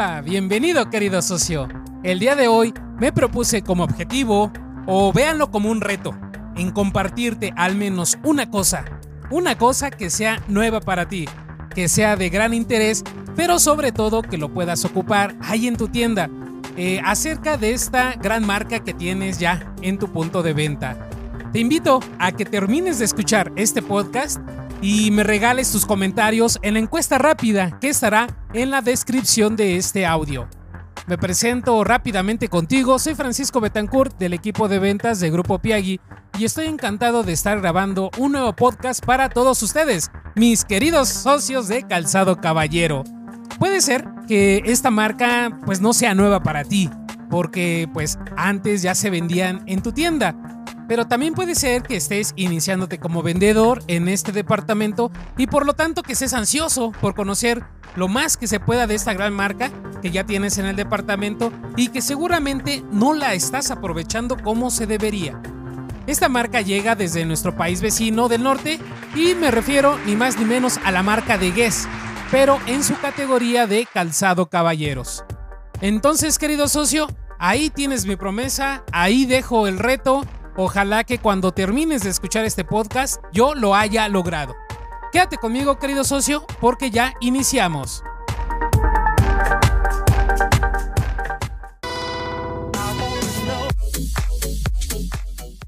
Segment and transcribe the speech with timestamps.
[0.00, 1.66] Hola, bienvenido querido socio.
[2.04, 4.52] El día de hoy me propuse como objetivo,
[4.86, 6.16] o véanlo como un reto,
[6.54, 8.84] en compartirte al menos una cosa.
[9.28, 11.24] Una cosa que sea nueva para ti,
[11.74, 13.02] que sea de gran interés,
[13.34, 16.30] pero sobre todo que lo puedas ocupar ahí en tu tienda,
[16.76, 20.96] eh, acerca de esta gran marca que tienes ya en tu punto de venta.
[21.52, 24.38] Te invito a que termines de escuchar este podcast
[24.80, 29.76] y me regales tus comentarios en la encuesta rápida que estará en la descripción de
[29.76, 30.48] este audio.
[31.06, 36.00] Me presento rápidamente contigo, soy Francisco Betancourt del equipo de ventas de Grupo Piagui
[36.38, 41.66] y estoy encantado de estar grabando un nuevo podcast para todos ustedes, mis queridos socios
[41.66, 43.04] de Calzado Caballero.
[43.58, 46.90] Puede ser que esta marca pues no sea nueva para ti,
[47.30, 50.57] porque pues antes ya se vendían en tu tienda,
[50.88, 55.74] pero también puede ser que estés iniciándote como vendedor en este departamento y por lo
[55.74, 57.62] tanto que estés ansioso por conocer
[57.94, 61.52] lo más que se pueda de esta gran marca que ya tienes en el departamento
[61.76, 65.40] y que seguramente no la estás aprovechando como se debería.
[66.06, 68.80] Esta marca llega desde nuestro país vecino del norte
[69.14, 71.86] y me refiero ni más ni menos a la marca de Guess,
[72.30, 75.22] pero en su categoría de calzado caballeros.
[75.82, 77.08] Entonces, querido socio,
[77.38, 80.24] ahí tienes mi promesa, ahí dejo el reto
[80.60, 84.56] Ojalá que cuando termines de escuchar este podcast yo lo haya logrado.
[85.12, 88.02] Quédate conmigo, querido socio, porque ya iniciamos.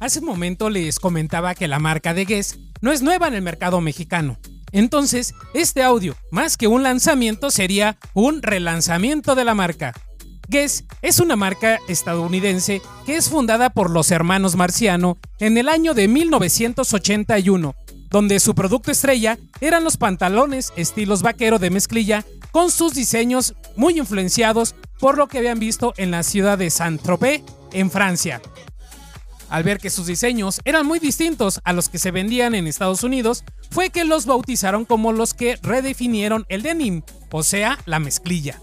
[0.00, 3.40] Hace un momento les comentaba que la marca de Guess no es nueva en el
[3.40, 4.36] mercado mexicano.
[4.70, 9.94] Entonces, este audio, más que un lanzamiento, sería un relanzamiento de la marca.
[10.48, 15.94] Guess es una marca estadounidense que es fundada por los hermanos Marciano en el año
[15.94, 17.74] de 1981,
[18.10, 23.98] donde su producto estrella eran los pantalones estilos vaquero de mezclilla con sus diseños muy
[23.98, 28.40] influenciados por lo que habían visto en la ciudad de Saint-Tropez, en Francia.
[29.48, 33.02] Al ver que sus diseños eran muy distintos a los que se vendían en Estados
[33.02, 38.60] Unidos, fue que los bautizaron como los que redefinieron el denim, o sea, la mezclilla.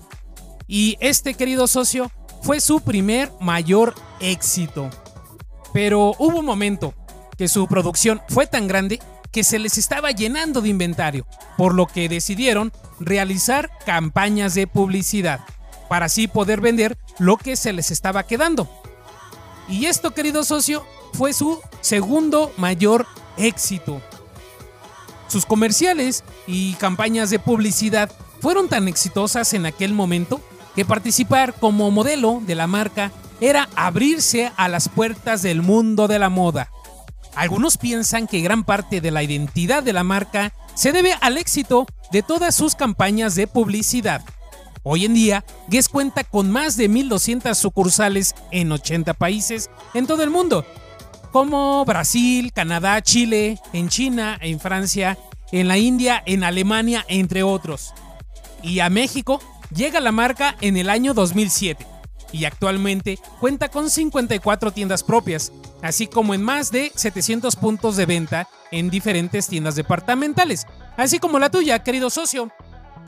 [0.74, 2.10] Y este querido socio
[2.44, 4.90] fue su primer mayor éxito.
[5.74, 6.94] Pero hubo un momento
[7.38, 9.02] que su producción fue tan grande
[9.34, 11.28] que se les estaba llenando de inventario,
[11.58, 12.72] por lo que decidieron
[13.02, 15.42] realizar campañas de publicidad
[15.90, 18.70] para así poder vender lo que se les estaba quedando.
[19.68, 24.02] Y esto, querido socio, fue su segundo mayor éxito.
[25.28, 30.40] Sus comerciales y campañas de publicidad fueron tan exitosas en aquel momento
[30.76, 36.20] que participar como modelo de la marca era abrirse a las puertas del mundo de
[36.20, 36.70] la moda.
[37.36, 41.86] Algunos piensan que gran parte de la identidad de la marca se debe al éxito
[42.12, 44.24] de todas sus campañas de publicidad.
[44.84, 50.24] Hoy en día, Guess cuenta con más de 1.200 sucursales en 80 países en todo
[50.24, 50.66] el mundo,
[51.32, 55.18] como Brasil, Canadá, Chile, en China, en Francia,
[55.52, 57.94] en la India, en Alemania, entre otros.
[58.64, 59.40] Y a México
[59.76, 61.86] llega la marca en el año 2007
[62.32, 65.52] y actualmente cuenta con 54 tiendas propias,
[65.82, 70.66] así como en más de 700 puntos de venta en diferentes tiendas departamentales,
[70.98, 72.50] así como la tuya, querido socio.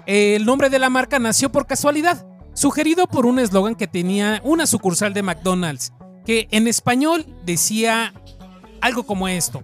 [0.06, 4.68] El nombre de la marca nació por casualidad, sugerido por un eslogan que tenía una
[4.68, 5.94] sucursal de McDonald's,
[6.25, 8.13] que en español decía
[8.81, 9.63] algo como esto.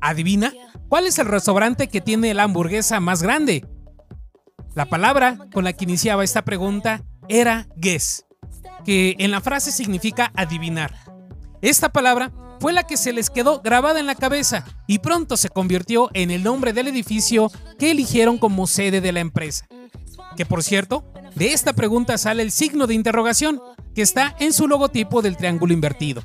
[0.00, 0.52] ¿Adivina?
[0.88, 3.64] ¿Cuál es el restaurante que tiene la hamburguesa más grande?
[4.74, 8.26] La palabra con la que iniciaba esta pregunta era guess,
[8.84, 10.92] que en la frase significa adivinar.
[11.62, 15.48] Esta palabra fue la que se les quedó grabada en la cabeza y pronto se
[15.48, 19.66] convirtió en el nombre del edificio que eligieron como sede de la empresa.
[20.36, 21.04] Que por cierto,
[21.36, 23.60] de esta pregunta sale el signo de interrogación
[23.94, 26.24] que está en su logotipo del triángulo invertido.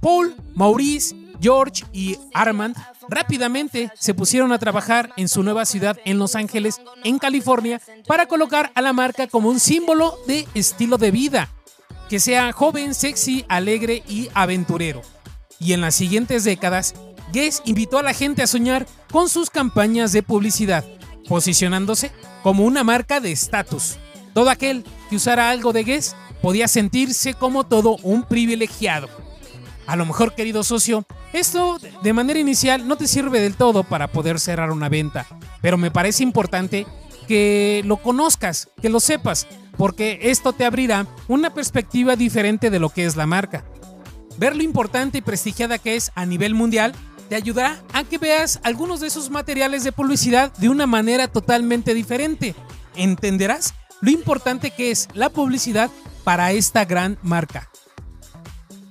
[0.00, 2.76] Paul, Maurice, George y Armand
[3.08, 8.26] rápidamente se pusieron a trabajar en su nueva ciudad en Los Ángeles, en California, para
[8.26, 11.48] colocar a la marca como un símbolo de estilo de vida,
[12.08, 15.02] que sea joven, sexy, alegre y aventurero.
[15.58, 16.94] Y en las siguientes décadas,
[17.32, 20.84] Guess invitó a la gente a soñar con sus campañas de publicidad,
[21.28, 22.10] posicionándose
[22.42, 23.98] como una marca de estatus.
[24.34, 29.08] Todo aquel que usara algo de Guess podía sentirse como todo un privilegiado.
[29.86, 34.08] A lo mejor, querido socio, esto de manera inicial no te sirve del todo para
[34.08, 35.26] poder cerrar una venta,
[35.60, 36.86] pero me parece importante
[37.28, 39.46] que lo conozcas, que lo sepas,
[39.76, 43.64] porque esto te abrirá una perspectiva diferente de lo que es la marca.
[44.36, 46.92] Ver lo importante y prestigiada que es a nivel mundial
[47.28, 51.94] te ayudará a que veas algunos de esos materiales de publicidad de una manera totalmente
[51.94, 52.56] diferente.
[52.96, 55.90] Entenderás lo importante que es la publicidad
[56.24, 57.70] para esta gran marca.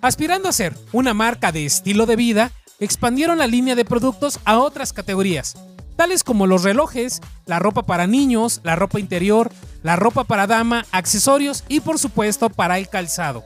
[0.01, 4.57] Aspirando a ser una marca de estilo de vida, expandieron la línea de productos a
[4.57, 5.57] otras categorías,
[5.97, 9.51] tales como los relojes, la ropa para niños, la ropa interior,
[9.83, 13.43] la ropa para dama, accesorios y por supuesto para el calzado.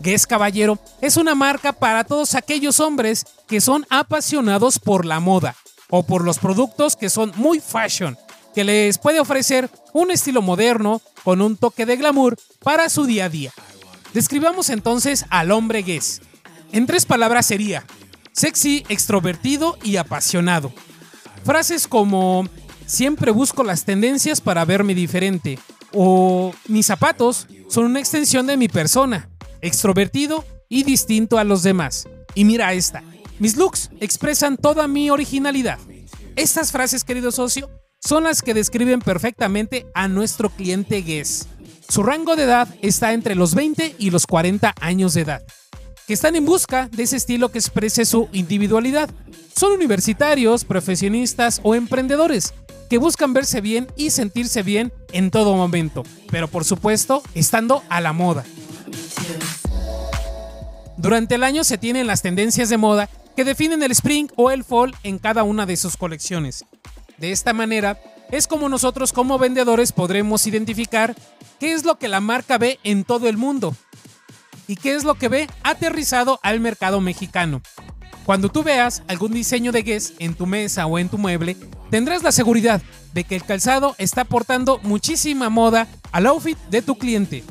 [0.00, 5.54] Guess Caballero es una marca para todos aquellos hombres que son apasionados por la moda
[5.88, 8.18] o por los productos que son muy fashion,
[8.56, 13.26] que les puede ofrecer un estilo moderno con un toque de glamour para su día
[13.26, 13.52] a día.
[14.14, 16.22] Describamos entonces al hombre Guess.
[16.72, 17.84] En tres palabras sería
[18.32, 20.72] sexy, extrovertido y apasionado.
[21.44, 22.48] Frases como
[22.86, 25.58] siempre busco las tendencias para verme diferente
[25.92, 29.28] o mis zapatos son una extensión de mi persona
[29.60, 32.08] extrovertido y distinto a los demás.
[32.34, 33.02] Y mira esta,
[33.38, 35.78] mis looks expresan toda mi originalidad.
[36.36, 37.68] Estas frases, querido socio,
[38.00, 41.48] son las que describen perfectamente a nuestro cliente Guess.
[41.90, 45.42] Su rango de edad está entre los 20 y los 40 años de edad,
[46.06, 49.10] que están en busca de ese estilo que exprese su individualidad.
[49.56, 52.54] Son universitarios, profesionistas o emprendedores
[52.88, 58.00] que buscan verse bien y sentirse bien en todo momento, pero por supuesto estando a
[58.00, 58.44] la moda.
[60.96, 64.62] Durante el año se tienen las tendencias de moda que definen el spring o el
[64.62, 66.64] fall en cada una de sus colecciones.
[67.18, 67.98] De esta manera,
[68.30, 71.14] es como nosotros como vendedores podremos identificar
[71.58, 73.74] qué es lo que la marca ve en todo el mundo
[74.66, 77.60] y qué es lo que ve aterrizado al mercado mexicano.
[78.24, 81.56] Cuando tú veas algún diseño de Guess en tu mesa o en tu mueble,
[81.90, 82.80] tendrás la seguridad
[83.12, 87.42] de que el calzado está aportando muchísima moda al outfit de tu cliente.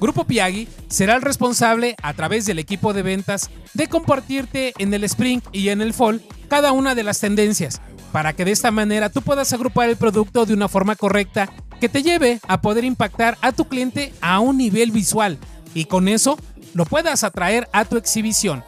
[0.00, 5.04] Grupo Piagui será el responsable, a través del equipo de ventas, de compartirte en el
[5.04, 7.80] Spring y en el Fall cada una de las tendencias,
[8.12, 11.50] para que de esta manera tú puedas agrupar el producto de una forma correcta
[11.80, 15.38] que te lleve a poder impactar a tu cliente a un nivel visual
[15.74, 16.38] y con eso
[16.74, 18.62] lo puedas atraer a tu exhibición.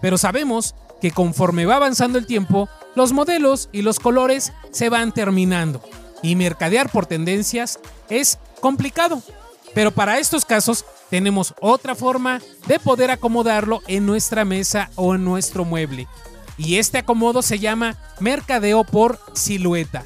[0.00, 5.12] Pero sabemos que conforme va avanzando el tiempo, los modelos y los colores se van
[5.12, 5.82] terminando
[6.22, 7.78] y mercadear por tendencias
[8.08, 9.22] es complicado
[9.74, 15.24] pero para estos casos tenemos otra forma de poder acomodarlo en nuestra mesa o en
[15.24, 16.06] nuestro mueble.
[16.56, 20.04] Y este acomodo se llama mercadeo por silueta.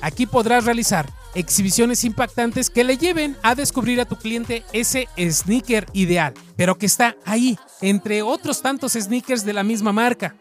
[0.00, 5.86] Aquí podrás realizar exhibiciones impactantes que le lleven a descubrir a tu cliente ese sneaker
[5.92, 10.34] ideal, pero que está ahí, entre otros tantos sneakers de la misma marca.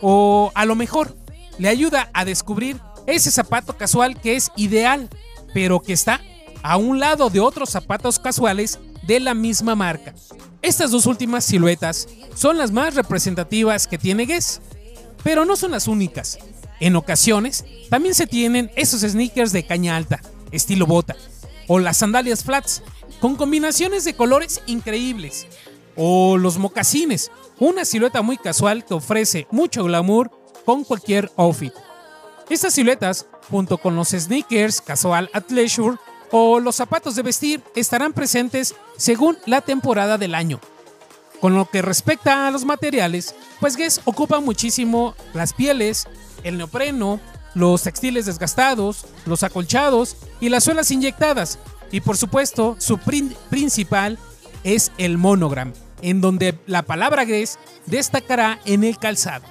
[0.00, 1.16] O a lo mejor
[1.58, 5.08] le ayuda a descubrir ese zapato casual que es ideal,
[5.54, 6.20] pero que está
[6.62, 10.14] a un lado de otros zapatos casuales de la misma marca.
[10.64, 14.62] Estas dos últimas siluetas son las más representativas que tiene Guess,
[15.22, 16.38] pero no son las únicas.
[16.80, 20.22] En ocasiones también se tienen esos sneakers de caña alta,
[20.52, 21.16] estilo bota,
[21.68, 22.82] o las sandalias flats,
[23.20, 25.46] con combinaciones de colores increíbles,
[25.96, 30.30] o los mocasines, una silueta muy casual que ofrece mucho glamour
[30.64, 31.74] con cualquier outfit.
[32.48, 35.98] Estas siluetas, junto con los sneakers casual athleisure,
[36.36, 40.58] o los zapatos de vestir estarán presentes según la temporada del año.
[41.40, 46.08] Con lo que respecta a los materiales, pues Guess ocupa muchísimo las pieles,
[46.42, 47.20] el neopreno,
[47.54, 51.60] los textiles desgastados, los acolchados y las suelas inyectadas.
[51.92, 54.18] Y por supuesto, su print principal
[54.64, 59.44] es el monogram, en donde la palabra Guess destacará en el calzado.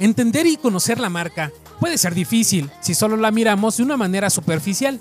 [0.00, 4.28] Entender y conocer la marca puede ser difícil si solo la miramos de una manera
[4.28, 4.98] superficial,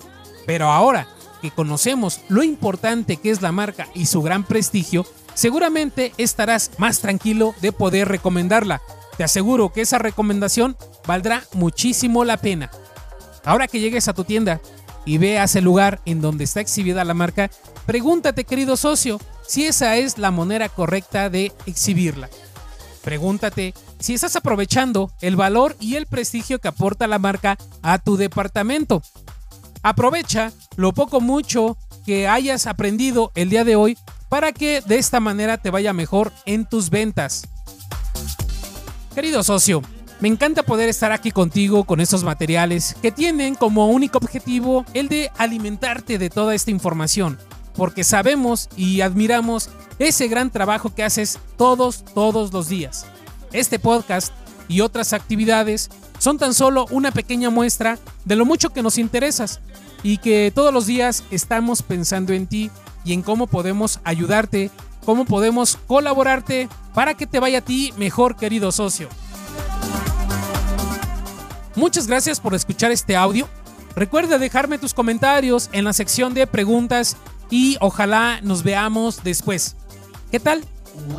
[0.48, 1.08] pero ahora
[1.42, 7.00] que conocemos lo importante que es la marca y su gran prestigio, seguramente estarás más
[7.00, 8.82] tranquilo de poder recomendarla.
[9.18, 12.72] Te aseguro que esa recomendación valdrá muchísimo la pena.
[13.44, 14.62] Ahora que llegues a tu tienda
[15.06, 17.52] y veas el lugar en donde está exhibida la marca,
[17.86, 22.30] pregúntate, querido socio, si esa es la manera correcta de exhibirla.
[23.04, 28.16] Pregúntate si estás aprovechando el valor y el prestigio que aporta la marca a tu
[28.16, 29.02] departamento.
[29.88, 35.22] Aprovecha lo poco mucho que hayas aprendido el día de hoy para que de esta
[35.22, 37.48] manera te vaya mejor en tus ventas.
[39.16, 39.82] Querido socio,
[40.20, 45.08] me encanta poder estar aquí contigo con estos materiales que tienen como único objetivo el
[45.08, 47.40] de alimentarte de toda esta información,
[47.74, 53.06] porque sabemos y admiramos ese gran trabajo que haces todos, todos los días.
[53.54, 54.34] Este podcast
[54.68, 55.90] y otras actividades
[56.20, 59.60] son tan solo una pequeña muestra de lo mucho que nos interesas
[60.04, 62.72] y que todos los días estamos pensando en ti
[63.04, 64.72] y en cómo podemos ayudarte,
[65.06, 69.10] cómo podemos colaborarte para que te vaya a ti mejor, querido socio.
[71.76, 73.48] Muchas gracias por escuchar este audio.
[73.96, 77.18] Recuerda dejarme tus comentarios en la sección de preguntas
[77.50, 79.76] y ojalá nos veamos después.
[80.32, 80.64] ¿Qué tal?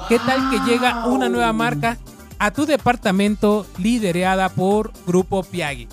[0.09, 1.97] ¿Qué tal que llega una nueva marca
[2.38, 5.88] a tu departamento liderada por Grupo Piagui?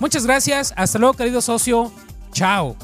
[0.00, 1.92] Muchas gracias, hasta luego querido socio,
[2.32, 2.76] chao.